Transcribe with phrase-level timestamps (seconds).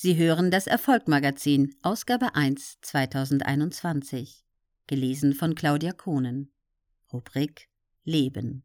[0.00, 4.44] Sie hören das Erfolgmagazin, Ausgabe 1 2021.
[4.86, 6.52] Gelesen von Claudia Kohnen.
[7.12, 7.68] Rubrik
[8.04, 8.62] Leben.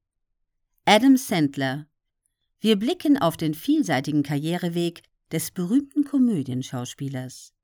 [0.86, 1.88] Adam Sandler.
[2.60, 5.02] Wir blicken auf den vielseitigen Karriereweg
[5.32, 7.56] des berühmten Komödienschauspielers.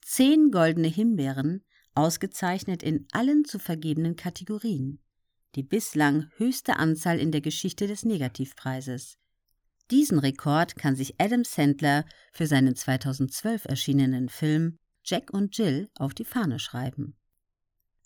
[0.00, 1.62] Zehn goldene Himbeeren,
[1.94, 4.98] ausgezeichnet in allen zu vergebenen Kategorien.
[5.54, 9.16] Die bislang höchste Anzahl in der Geschichte des Negativpreises.
[9.90, 16.14] Diesen Rekord kann sich Adam Sandler für seinen 2012 erschienenen Film Jack und Jill auf
[16.14, 17.16] die Fahne schreiben.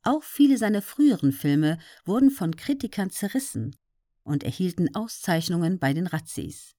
[0.03, 3.75] Auch viele seiner früheren Filme wurden von Kritikern zerrissen
[4.23, 6.75] und erhielten Auszeichnungen bei den Razzies.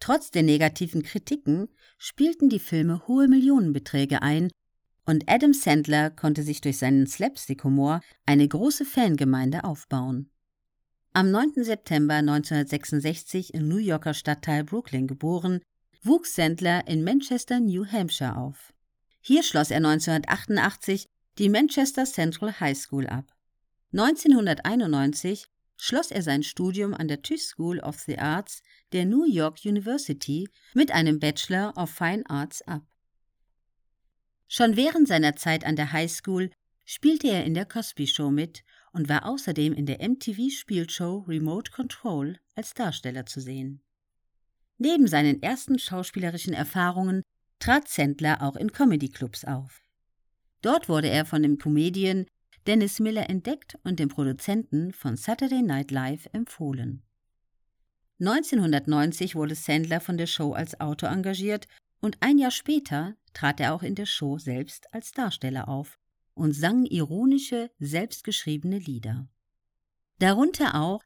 [0.00, 4.50] Trotz der negativen Kritiken spielten die Filme hohe Millionenbeträge ein
[5.04, 10.30] und Adam Sandler konnte sich durch seinen Slapstick-Humor eine große Fangemeinde aufbauen.
[11.14, 11.62] Am 9.
[11.62, 15.60] September 1966 im New Yorker Stadtteil Brooklyn geboren,
[16.02, 18.72] wuchs Sandler in Manchester, New Hampshire auf.
[19.20, 21.04] Hier schloss er 1988
[21.36, 23.30] die Manchester Central High School ab.
[23.92, 29.66] 1991 schloss er sein Studium an der Tisch School of the Arts der New York
[29.66, 32.86] University mit einem Bachelor of Fine Arts ab.
[34.48, 36.50] Schon während seiner Zeit an der High School
[36.84, 42.38] spielte er in der Cosby Show mit und war außerdem in der MTV-Spielshow Remote Control
[42.54, 43.82] als Darsteller zu sehen.
[44.78, 47.22] Neben seinen ersten schauspielerischen Erfahrungen
[47.58, 49.80] trat Sandler auch in Comedy-Clubs auf.
[50.60, 52.26] Dort wurde er von dem Comedian
[52.66, 57.02] Dennis Miller entdeckt und dem Produzenten von Saturday Night Live empfohlen.
[58.20, 61.66] 1990 wurde Sandler von der Show als Autor engagiert
[62.00, 65.98] und ein Jahr später trat er auch in der Show selbst als Darsteller auf
[66.34, 69.28] und sang ironische, selbstgeschriebene Lieder.
[70.18, 71.02] Darunter auch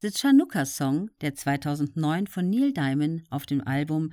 [0.00, 4.12] The Chanukka Song, der 2009 von Neil Diamond auf dem Album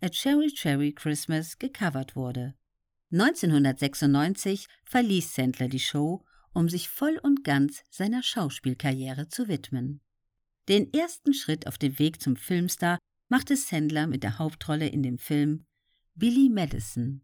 [0.00, 2.54] A Cherry Cherry Christmas gecovert wurde.
[3.10, 10.00] 1996 verließ Sandler die Show, um sich voll und ganz seiner Schauspielkarriere zu widmen.
[10.68, 12.98] Den ersten Schritt auf dem Weg zum Filmstar
[13.28, 15.64] machte Sandler mit der Hauptrolle in dem Film
[16.14, 17.22] Billy Madison,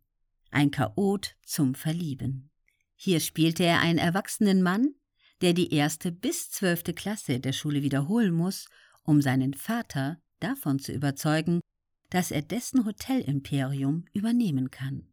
[0.51, 2.50] ein Chaot zum Verlieben.
[3.03, 4.94] Hier spielte er einen erwachsenen Mann,
[5.41, 8.69] der die erste bis zwölfte Klasse der Schule wiederholen muss,
[9.05, 11.60] um seinen Vater davon zu überzeugen,
[12.10, 15.09] dass er dessen Hotelimperium übernehmen kann.